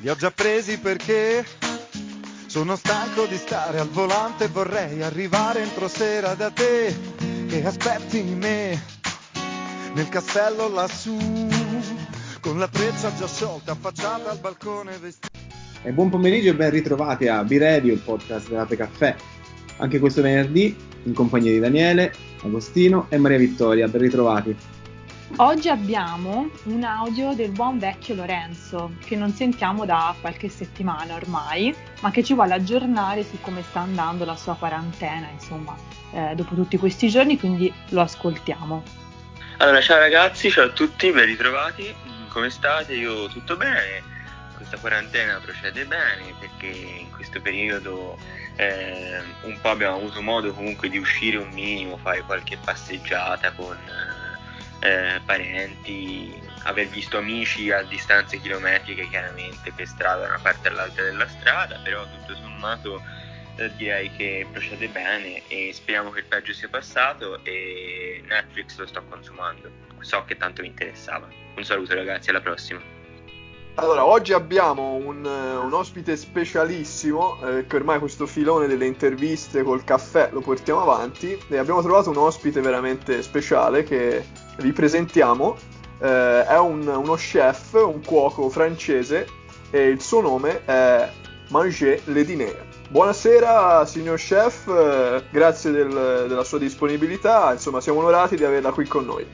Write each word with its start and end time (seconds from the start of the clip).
Li 0.00 0.08
ho 0.08 0.16
già 0.16 0.30
presi 0.30 0.78
perché 0.78 1.44
sono 2.46 2.76
stanco 2.76 3.26
di 3.26 3.36
stare 3.36 3.78
al 3.80 3.88
volante 3.88 4.48
vorrei 4.48 5.02
arrivare 5.02 5.62
entro 5.62 5.88
sera 5.88 6.34
da 6.34 6.50
te 6.50 6.94
che 7.48 7.64
aspetti 7.64 8.22
me 8.22 8.80
nel 9.94 10.08
castello 10.08 10.68
lassù 10.68 11.16
con 12.40 12.58
la 12.58 12.68
treccia 12.68 13.12
già 13.16 13.26
sciolta 13.26 13.72
affacciata 13.72 14.30
al 14.30 14.38
balcone 14.38 14.96
vestita. 14.98 15.28
E 15.82 15.90
buon 15.90 16.10
pomeriggio 16.10 16.50
e 16.50 16.54
ben 16.54 16.70
ritrovati 16.70 17.26
a 17.26 17.42
B-Radio, 17.42 17.92
il 17.92 17.98
podcast 18.00 18.48
dell'Ape 18.48 18.76
Caffè. 18.76 19.16
Anche 19.78 19.98
questo 19.98 20.22
venerdì 20.22 20.76
in 21.04 21.12
compagnia 21.12 21.50
di 21.50 21.58
Daniele, 21.58 22.12
Agostino 22.42 23.06
e 23.08 23.18
Maria 23.18 23.38
Vittoria. 23.38 23.88
Ben 23.88 24.00
ritrovati. 24.00 24.56
Oggi 25.34 25.68
abbiamo 25.68 26.48
un 26.64 26.82
audio 26.84 27.34
del 27.34 27.50
buon 27.50 27.78
vecchio 27.78 28.14
Lorenzo 28.14 28.92
che 29.04 29.16
non 29.16 29.32
sentiamo 29.32 29.84
da 29.84 30.14
qualche 30.18 30.48
settimana 30.48 31.14
ormai, 31.14 31.74
ma 32.00 32.10
che 32.10 32.22
ci 32.22 32.32
vuole 32.32 32.54
aggiornare 32.54 33.22
su 33.22 33.38
come 33.40 33.62
sta 33.62 33.80
andando 33.80 34.24
la 34.24 34.36
sua 34.36 34.54
quarantena, 34.54 35.28
insomma, 35.28 35.76
eh, 36.12 36.34
dopo 36.36 36.54
tutti 36.54 36.78
questi 36.78 37.10
giorni, 37.10 37.38
quindi 37.38 37.70
lo 37.90 38.00
ascoltiamo. 38.00 38.82
Allora, 39.58 39.80
ciao 39.82 39.98
ragazzi, 39.98 40.50
ciao 40.50 40.66
a 40.66 40.70
tutti, 40.70 41.10
ben 41.10 41.26
ritrovati. 41.26 41.94
Come 42.28 42.48
state? 42.48 42.94
Io 42.94 43.28
tutto 43.28 43.56
bene. 43.56 44.02
Questa 44.54 44.78
quarantena 44.78 45.38
procede 45.42 45.84
bene 45.84 46.34
perché 46.38 46.68
in 46.68 47.10
questo 47.10 47.42
periodo 47.42 48.16
eh, 48.56 49.20
un 49.42 49.58
po' 49.60 49.68
abbiamo 49.68 49.96
avuto 49.96 50.22
modo 50.22 50.54
comunque 50.54 50.88
di 50.88 50.96
uscire 50.96 51.36
un 51.36 51.50
minimo, 51.50 51.98
fare 51.98 52.22
qualche 52.22 52.56
passeggiata 52.62 53.52
con 53.52 53.76
eh, 54.80 55.20
parenti, 55.24 56.38
aver 56.64 56.88
visto 56.88 57.18
amici 57.18 57.70
a 57.70 57.82
distanze 57.82 58.38
chilometriche 58.40 59.08
chiaramente 59.08 59.72
per 59.74 59.86
strada 59.86 60.22
da 60.22 60.28
una 60.28 60.40
parte 60.40 60.68
all'altra 60.68 61.04
della 61.04 61.28
strada, 61.28 61.78
però 61.82 62.04
tutto 62.04 62.34
sommato 62.34 63.02
eh, 63.56 63.70
direi 63.76 64.10
che 64.16 64.46
procede 64.50 64.88
bene 64.88 65.42
e 65.48 65.70
speriamo 65.72 66.10
che 66.10 66.20
il 66.20 66.26
peggio 66.26 66.52
sia 66.52 66.68
passato 66.68 67.42
e 67.44 68.22
Netflix 68.26 68.76
lo 68.76 68.86
sto 68.86 69.02
consumando, 69.08 69.70
so 70.00 70.24
che 70.24 70.36
tanto 70.36 70.62
mi 70.62 70.68
interessava. 70.68 71.28
Un 71.54 71.64
saluto 71.64 71.94
ragazzi, 71.94 72.30
alla 72.30 72.40
prossima. 72.40 72.94
Allora, 73.78 74.06
oggi 74.06 74.32
abbiamo 74.32 74.94
un, 74.94 75.22
un 75.24 75.72
ospite 75.72 76.16
specialissimo, 76.16 77.38
eh, 77.42 77.66
che 77.66 77.76
ormai 77.76 77.98
questo 77.98 78.26
filone 78.26 78.66
delle 78.66 78.86
interviste 78.86 79.62
col 79.62 79.84
caffè 79.84 80.30
lo 80.32 80.40
portiamo 80.40 80.80
avanti 80.80 81.38
e 81.48 81.58
abbiamo 81.58 81.82
trovato 81.82 82.08
un 82.08 82.16
ospite 82.16 82.62
veramente 82.62 83.22
speciale 83.22 83.82
che 83.82 84.24
vi 84.58 84.72
presentiamo. 84.72 85.56
Eh, 85.98 86.44
è 86.44 86.58
un, 86.58 86.86
uno 86.86 87.14
chef, 87.14 87.72
un 87.74 88.02
cuoco 88.04 88.48
francese 88.48 89.26
e 89.70 89.88
il 89.88 90.00
suo 90.00 90.20
nome 90.20 90.64
è 90.64 91.10
Manger 91.48 92.00
Lediner. 92.06 92.64
Buonasera 92.88 93.84
signor 93.84 94.18
chef, 94.18 94.68
eh, 94.68 95.24
grazie 95.30 95.70
del, 95.72 96.26
della 96.28 96.44
sua 96.44 96.58
disponibilità, 96.58 97.52
insomma 97.52 97.80
siamo 97.80 97.98
onorati 97.98 98.36
di 98.36 98.44
averla 98.44 98.70
qui 98.70 98.86
con 98.86 99.04
noi. 99.04 99.26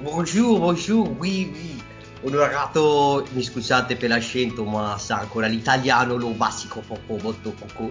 Bonjour, 0.00 0.58
bonjour, 0.58 1.08
oui, 1.18 1.50
oui 1.52 1.82
onorato, 2.24 3.26
mi 3.32 3.42
scusate 3.42 3.96
per 3.96 4.08
l'accento, 4.08 4.64
ma 4.64 4.96
sa 4.98 5.18
ancora 5.18 5.46
l'italiano 5.46 6.16
lo 6.16 6.30
basico 6.30 6.82
poco, 6.86 7.18
molto 7.22 7.50
poco. 7.50 7.90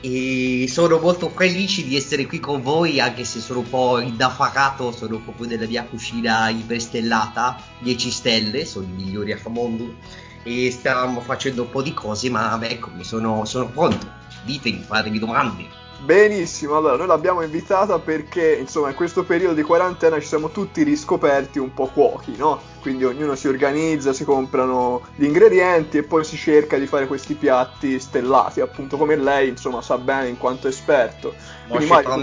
E 0.00 0.66
sono 0.68 0.98
molto 0.98 1.28
felice 1.28 1.84
di 1.84 1.96
essere 1.96 2.26
qui 2.26 2.38
con 2.38 2.62
voi, 2.62 3.00
anche 3.00 3.24
se 3.24 3.40
sono 3.40 3.60
un 3.60 3.68
po' 3.68 3.98
indaffarato, 3.98 4.92
sono 4.92 5.18
proprio 5.18 5.48
nella 5.48 5.66
mia 5.66 5.84
cucina 5.84 6.48
iperstellata, 6.50 7.60
10 7.80 8.10
stelle, 8.10 8.64
sono 8.64 8.86
i 8.86 8.90
migliori 8.90 9.32
a 9.32 9.40
mondo. 9.48 9.96
E 10.44 10.70
stiamo 10.70 11.20
facendo 11.20 11.62
un 11.62 11.70
po' 11.70 11.82
di 11.82 11.92
cose, 11.92 12.30
ma 12.30 12.58
ecco, 12.62 12.90
sono, 13.00 13.44
sono 13.44 13.68
pronto. 13.68 14.06
Ditemi, 14.44 14.82
fatemi 14.86 15.18
domande. 15.18 15.87
Benissimo, 16.00 16.76
allora 16.76 16.96
noi 16.96 17.08
l'abbiamo 17.08 17.42
invitata 17.42 17.98
perché 17.98 18.54
insomma 18.54 18.90
in 18.90 18.94
questo 18.94 19.24
periodo 19.24 19.54
di 19.54 19.62
quarantena 19.62 20.20
ci 20.20 20.28
siamo 20.28 20.50
tutti 20.50 20.84
riscoperti 20.84 21.58
un 21.58 21.74
po' 21.74 21.86
cuochi, 21.86 22.36
no? 22.36 22.60
Quindi 22.80 23.04
ognuno 23.04 23.34
si 23.34 23.48
organizza, 23.48 24.12
si 24.12 24.24
comprano 24.24 25.02
gli 25.16 25.24
ingredienti 25.24 25.98
e 25.98 26.04
poi 26.04 26.22
si 26.24 26.36
cerca 26.36 26.78
di 26.78 26.86
fare 26.86 27.08
questi 27.08 27.34
piatti 27.34 27.98
stellati, 27.98 28.60
appunto 28.60 28.96
come 28.96 29.16
lei 29.16 29.48
insomma 29.48 29.82
sa 29.82 29.98
bene 29.98 30.28
in 30.28 30.38
quanto 30.38 30.68
esperto. 30.68 31.34
Quindi, 31.66 31.86
Mario, 31.86 32.16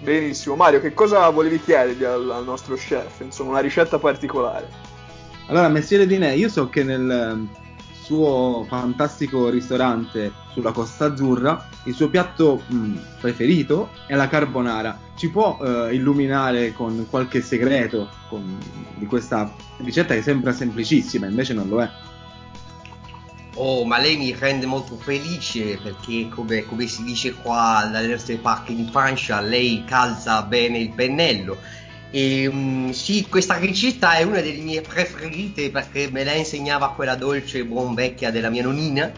benissimo, 0.00 0.56
Mario 0.56 0.80
che 0.80 0.92
cosa 0.94 1.28
volevi 1.30 1.60
chiedergli 1.62 2.02
al, 2.02 2.28
al 2.28 2.44
nostro 2.44 2.74
chef? 2.74 3.20
Insomma 3.20 3.50
una 3.50 3.60
ricetta 3.60 4.00
particolare. 4.00 4.68
Allora, 5.46 5.68
Messiere 5.68 6.06
Dinè, 6.06 6.32
io 6.32 6.48
so 6.48 6.68
che 6.68 6.82
nel 6.82 7.46
suo 8.04 8.66
fantastico 8.68 9.48
ristorante 9.48 10.30
sulla 10.52 10.72
Costa 10.72 11.06
Azzurra, 11.06 11.68
il 11.84 11.94
suo 11.94 12.10
piatto 12.10 12.62
mh, 12.66 12.76
mm, 12.76 12.96
preferito 13.18 13.88
è 14.06 14.14
la 14.14 14.28
carbonara. 14.28 15.00
Ci 15.16 15.30
può 15.30 15.58
eh, 15.58 15.94
illuminare 15.94 16.74
con 16.74 17.06
qualche 17.08 17.40
segreto 17.40 18.10
con, 18.28 18.58
di 18.96 19.06
questa 19.06 19.54
ricetta 19.78 20.12
che 20.12 20.20
sembra 20.20 20.52
semplicissima, 20.52 21.26
invece 21.26 21.54
non 21.54 21.68
lo 21.68 21.80
è? 21.80 21.90
Oh, 23.54 23.84
ma 23.84 23.98
lei 23.98 24.18
mi 24.18 24.34
rende 24.38 24.66
molto 24.66 24.96
felice 24.96 25.78
perché, 25.82 26.28
come, 26.28 26.64
come 26.66 26.86
si 26.86 27.04
dice 27.04 27.32
qua 27.32 27.88
dalle 27.90 28.08
nostre 28.08 28.36
parti 28.36 28.78
in 28.78 28.88
Francia, 28.90 29.40
lei 29.40 29.82
calza 29.86 30.42
bene 30.42 30.78
il 30.78 30.90
pennello 30.90 31.56
e 32.16 32.46
um, 32.46 32.92
sì, 32.92 33.26
questa 33.28 33.56
ricetta 33.56 34.14
è 34.14 34.22
una 34.22 34.40
delle 34.40 34.60
mie 34.60 34.82
preferite 34.82 35.72
perché 35.72 36.08
me 36.12 36.22
la 36.22 36.32
insegnava 36.34 36.90
quella 36.90 37.16
dolce 37.16 37.58
e 37.58 37.64
buon 37.64 37.92
vecchia 37.92 38.30
della 38.30 38.50
mia 38.50 38.62
nonnina. 38.62 39.10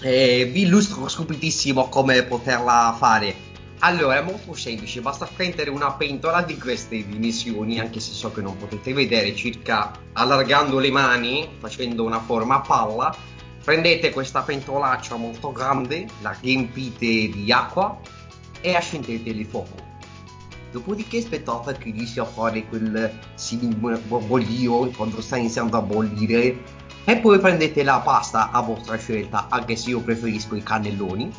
E 0.00 0.48
vi 0.50 0.62
illustro 0.62 1.06
subitissimo 1.06 1.90
come 1.90 2.22
poterla 2.22 2.96
fare. 2.98 3.52
Allora, 3.80 4.16
è 4.16 4.22
molto 4.22 4.54
semplice, 4.54 5.02
basta 5.02 5.26
prendere 5.26 5.68
una 5.68 5.92
pentola 5.92 6.40
di 6.40 6.56
queste 6.56 7.06
dimensioni, 7.06 7.78
anche 7.78 8.00
se 8.00 8.12
so 8.12 8.32
che 8.32 8.40
non 8.40 8.56
potete 8.56 8.94
vedere, 8.94 9.34
circa 9.34 9.92
allargando 10.14 10.78
le 10.78 10.90
mani, 10.90 11.46
facendo 11.58 12.04
una 12.04 12.20
forma 12.20 12.54
a 12.54 12.60
palla. 12.60 13.14
Prendete 13.62 14.12
questa 14.12 14.40
pentolaccia 14.40 15.16
molto 15.16 15.52
grande, 15.52 16.06
la 16.22 16.34
riempite 16.40 17.28
di 17.28 17.52
acqua 17.52 18.00
e 18.62 18.74
accendete 18.74 19.28
il 19.28 19.44
fuoco 19.44 19.92
Dopodiché 20.74 21.18
aspettate 21.18 21.78
che 21.78 21.90
inizia 21.90 22.22
a 22.22 22.26
fare 22.26 22.66
quel 22.66 23.12
bollio 24.08 24.90
quando 24.90 25.20
sta 25.20 25.36
iniziando 25.36 25.76
a 25.76 25.80
bollire 25.80 26.58
e 27.04 27.16
poi 27.18 27.38
prendete 27.38 27.84
la 27.84 28.00
pasta 28.00 28.50
a 28.50 28.60
vostra 28.60 28.96
scelta, 28.96 29.46
anche 29.50 29.76
se 29.76 29.90
io 29.90 30.00
preferisco 30.00 30.56
i 30.56 30.64
cannelloni. 30.64 31.30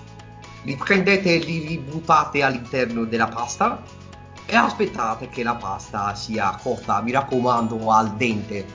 Li 0.63 0.77
prendete 0.77 1.35
e 1.35 1.39
li 1.39 1.67
ributtate 1.67 2.43
all'interno 2.43 3.03
della 3.03 3.27
pasta 3.27 3.83
e 4.45 4.55
aspettate 4.55 5.27
che 5.27 5.43
la 5.43 5.55
pasta 5.55 6.15
sia 6.15 6.57
cotta, 6.63 7.01
mi 7.01 7.11
raccomando, 7.11 7.91
al 7.91 8.15
dente. 8.15 8.65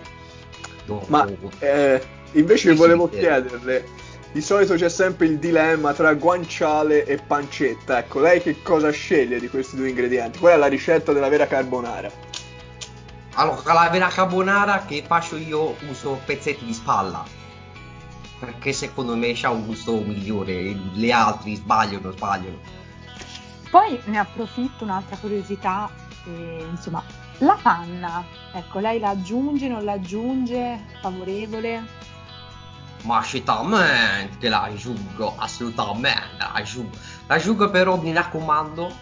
Dopo. 0.84 1.06
Ma 1.08 1.26
eh, 1.60 2.02
invece 2.32 2.74
volevo 2.74 3.08
chiederle, 3.08 3.86
di 4.32 4.40
solito 4.40 4.74
c'è 4.74 4.88
sempre 4.88 5.26
il 5.26 5.38
dilemma 5.38 5.92
tra 5.92 6.14
guanciale 6.14 7.04
e 7.04 7.16
pancetta. 7.16 7.98
Ecco, 7.98 8.20
lei 8.20 8.40
che 8.40 8.62
cosa 8.62 8.90
sceglie 8.90 9.40
di 9.40 9.48
questi 9.48 9.76
due 9.76 9.88
ingredienti? 9.88 10.38
Qual 10.38 10.52
è 10.52 10.56
la 10.56 10.68
ricetta 10.68 11.12
della 11.12 11.28
vera 11.28 11.46
carbonara? 11.46 12.10
Allora, 13.34 13.72
la 13.72 13.88
vera 13.90 14.08
carbonara 14.08 14.84
che 14.84 15.02
faccio 15.06 15.36
io 15.36 15.74
uso 15.88 16.20
pezzetti 16.24 16.64
di 16.64 16.72
spalla. 16.72 17.24
Perché 18.38 18.72
secondo 18.72 19.16
me 19.16 19.32
c'ha 19.34 19.50
un 19.50 19.66
gusto 19.66 19.92
migliore, 20.00 20.76
le 20.94 21.12
altre 21.12 21.56
sbagliano, 21.56 22.12
sbagliano. 22.12 22.58
Poi 23.70 24.00
ne 24.04 24.18
approfitto 24.18 24.84
un'altra 24.84 25.16
curiosità, 25.16 25.90
eh, 26.26 26.66
insomma, 26.70 27.02
la 27.38 27.58
panna, 27.60 28.24
ecco, 28.52 28.78
lei 28.78 28.98
la 28.98 29.10
aggiunge, 29.10 29.68
non 29.68 29.84
la 29.84 29.92
aggiunge, 29.92 30.78
favorevole? 31.00 31.99
Ma 33.02 33.22
certamente 33.22 34.48
la 34.48 34.62
aggiungo, 34.62 35.34
assolutamente 35.36 36.36
la 36.38 36.52
aggiungo. 36.52 36.96
La 37.26 37.34
aggiungo 37.34 37.70
però, 37.70 38.00
mi 38.00 38.12
raccomando, 38.12 38.92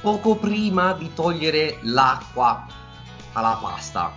poco 0.00 0.36
prima 0.36 0.92
di 0.92 1.12
togliere 1.14 1.78
l'acqua 1.82 2.66
alla 3.32 3.58
pasta. 3.60 4.12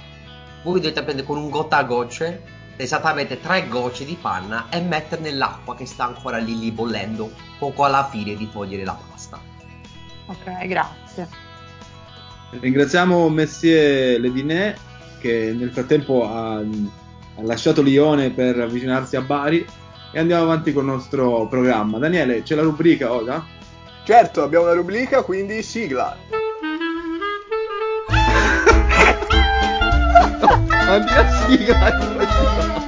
Voi 0.63 0.79
dovete 0.79 1.03
prendere 1.03 1.27
con 1.27 1.37
un 1.37 1.49
goccia 1.49 1.77
a 1.77 1.83
gocce, 1.83 2.43
esattamente 2.75 3.39
tre 3.39 3.67
gocce 3.67 4.05
di 4.05 4.17
panna 4.19 4.67
e 4.69 4.79
mettere 4.81 5.21
nell'acqua 5.21 5.75
che 5.75 5.85
sta 5.85 6.05
ancora 6.05 6.37
lì, 6.37 6.57
lì 6.57 6.71
bollendo, 6.71 7.31
poco 7.57 7.83
alla 7.83 8.07
fine 8.09 8.35
di 8.35 8.49
togliere 8.49 8.83
la 8.83 8.97
pasta. 9.09 9.39
Ok, 10.27 10.67
grazie. 10.67 11.27
Ringraziamo 12.51 13.29
Messie 13.29 14.17
Ledinè 14.17 14.75
che 15.19 15.53
nel 15.57 15.71
frattempo 15.71 16.27
ha 16.27 16.61
ha 17.39 17.45
lasciato 17.45 17.81
Lione 17.81 18.31
per 18.31 18.59
avvicinarsi 18.59 19.15
a 19.15 19.21
Bari 19.21 19.65
e 20.11 20.19
andiamo 20.19 20.43
avanti 20.43 20.73
con 20.73 20.83
il 20.83 20.91
nostro 20.91 21.47
programma. 21.47 21.97
Daniele, 21.97 22.43
c'è 22.43 22.55
la 22.55 22.63
rubrica 22.63 23.13
oh, 23.13 23.19
Oda? 23.19 23.45
Certo, 24.03 24.43
abbiamo 24.43 24.65
la 24.65 24.73
rubrica, 24.73 25.21
quindi 25.21 25.63
sigla. 25.63 26.17
no, 30.41 30.65
la 30.67 30.99
mia 30.99 31.29
sigla 31.29 31.87
eh, 31.87 31.93
è 31.93 31.97
questa. 32.15 32.87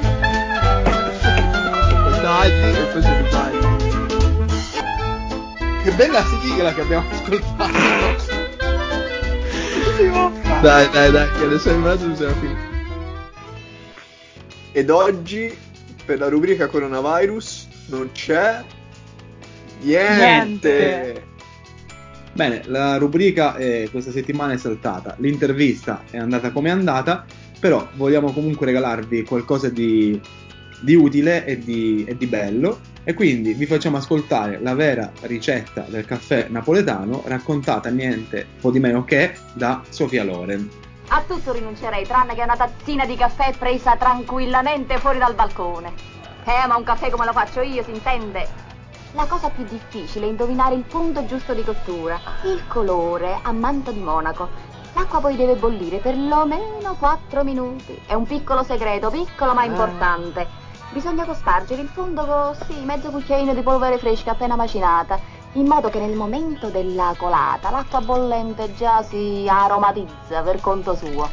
Tagli 2.21 2.51
e 2.51 2.86
poi 2.92 3.01
se 3.01 3.25
tagli. 3.30 3.59
Che 5.83 5.92
bella 5.92 6.24
sigla 6.24 6.74
che 6.74 6.81
abbiamo 6.81 7.09
ascoltato. 7.09 7.71
dai, 10.62 10.89
dai, 10.89 11.12
dai, 11.12 11.30
che 11.38 11.44
adesso 11.45 11.69
è 11.69 11.71
arrivato 11.71 12.06
bisogna 12.07 12.33
finire. 12.33 12.70
Ed 14.71 14.89
oggi, 14.89 15.53
per 16.06 16.19
la 16.19 16.29
rubrica 16.29 16.68
coronavirus, 16.68 17.68
non 17.88 18.09
c'è 18.12 18.63
niente. 19.81 20.75
Niente. 20.75 21.29
Bene, 22.33 22.62
la 22.68 22.97
rubrica 22.97 23.57
eh, 23.57 23.89
questa 23.91 24.12
settimana 24.12 24.53
è 24.53 24.57
saltata, 24.57 25.15
l'intervista 25.19 26.03
è 26.09 26.18
andata 26.18 26.51
come 26.51 26.69
è 26.69 26.71
andata, 26.71 27.25
però 27.59 27.89
vogliamo 27.95 28.31
comunque 28.31 28.65
regalarvi 28.65 29.23
qualcosa 29.23 29.68
di, 29.68 30.19
di 30.81 30.95
utile 30.95 31.45
e 31.45 31.59
di, 31.59 32.06
e 32.07 32.15
di 32.15 32.27
bello 32.27 32.79
e 33.03 33.13
quindi 33.13 33.53
vi 33.53 33.65
facciamo 33.65 33.97
ascoltare 33.97 34.59
la 34.62 34.75
vera 34.75 35.12
ricetta 35.21 35.85
del 35.89 36.06
caffè 36.06 36.47
napoletano 36.50 37.23
raccontata 37.25 37.89
niente 37.89 38.45
po' 38.62 38.71
di 38.71 38.79
meno 38.79 39.03
che 39.03 39.33
da 39.53 39.83
Sofia 39.89 40.23
Loren. 40.23 40.69
A 41.13 41.24
tutto 41.28 41.52
rinuncerei, 41.52 42.08
tranne 42.08 42.36
che 42.36 42.42
una 42.42 42.56
tazzina 42.56 43.06
di 43.06 43.18
caffè 43.18 43.52
presa 43.58 43.98
tranquillamente 43.98 44.98
fuori 44.98 45.18
dal 45.18 45.34
balcone. 45.34 45.92
Eh, 46.46 46.66
ma 46.68 46.78
un 46.78 46.86
caffè 46.86 47.10
come 47.10 47.25
lo 47.25 47.34
faccio 47.34 47.60
io, 47.60 47.84
si 47.84 47.92
intende? 47.92 48.48
La 49.12 49.25
cosa 49.25 49.50
più 49.50 49.66
difficile 49.66 50.25
è 50.25 50.30
indovinare 50.30 50.74
il 50.74 50.84
punto 50.84 51.25
giusto 51.25 51.54
di 51.54 51.66
cottura, 51.66 52.18
il 52.46 52.66
colore 52.66 53.40
a 53.42 53.52
manto 53.52 53.92
di 53.92 54.00
monaco. 54.00 54.48
L'acqua 54.94 55.19
poi 55.19 55.36
deve 55.36 55.56
bollire 55.56 55.98
perlomeno 55.98 56.96
4 56.98 57.44
minuti. 57.44 58.02
È 58.07 58.14
un 58.14 58.24
piccolo 58.24 58.64
segreto, 58.64 59.10
piccolo 59.10 59.54
ma 59.54 59.66
importante. 59.66 60.48
Bisogna 60.92 61.25
cospargere 61.25 61.81
il 61.81 61.90
fondo 61.90 62.25
con, 62.25 62.56
sì, 62.68 62.86
mezzo 62.86 63.10
cucchiaino 63.10 63.54
di 63.54 63.62
polvere 63.62 63.98
fresca 63.98 64.31
appena 64.31 64.56
macinata, 64.56 65.19
in 65.53 65.65
modo 65.65 65.89
che 65.89 66.00
nel 66.00 66.15
momento 66.15 66.69
della 66.69 67.13
colata 67.18 67.69
l'acqua 67.69 68.01
bollente 68.01 68.74
già 68.75 69.03
si 69.03 69.45
aromatizza 69.48 70.42
per 70.42 70.62
conto 70.62 70.95
suo. 70.95 71.30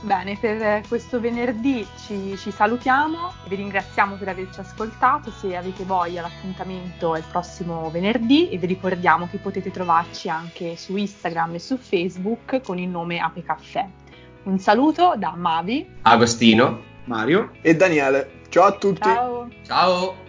Bene, 0.00 0.36
per 0.36 0.82
questo 0.88 1.20
venerdì 1.20 1.86
ci, 2.04 2.36
ci 2.36 2.50
salutiamo, 2.50 3.34
vi 3.46 3.54
ringraziamo 3.54 4.16
per 4.16 4.28
averci 4.28 4.58
ascoltato, 4.58 5.30
se 5.30 5.56
avete 5.56 5.84
voglia 5.84 6.22
l'appuntamento 6.22 7.14
è 7.14 7.18
il 7.18 7.24
prossimo 7.30 7.88
venerdì 7.88 8.48
e 8.48 8.58
vi 8.58 8.66
ricordiamo 8.66 9.28
che 9.28 9.38
potete 9.38 9.70
trovarci 9.70 10.28
anche 10.28 10.76
su 10.76 10.96
Instagram 10.96 11.54
e 11.54 11.58
su 11.60 11.76
Facebook 11.76 12.62
con 12.62 12.78
il 12.78 12.88
nome 12.88 13.20
Ape 13.20 13.44
Caffè. 13.44 13.86
Un 14.42 14.58
saluto 14.58 15.14
da 15.16 15.34
Mavi. 15.36 15.88
Agostino. 16.02 16.90
Mario? 17.04 17.50
E 17.62 17.74
Daniele. 17.74 18.42
Ciao 18.48 18.64
a 18.64 18.72
tutti. 18.72 19.02
Ciao! 19.02 19.48
Ciao. 19.64 20.21